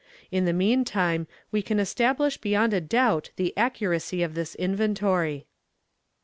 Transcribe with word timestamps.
In 0.31 0.45
the 0.45 0.51
meantime, 0.51 1.27
we 1.51 1.61
can 1.61 1.79
establish 1.79 2.37
beyond 2.37 2.73
a 2.73 2.81
doubt 2.81 3.29
the 3.35 3.55
accuracy 3.55 4.23
of 4.23 4.33
this 4.33 4.55
inventory." 4.55 5.45